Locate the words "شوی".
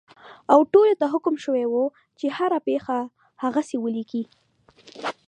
1.43-1.65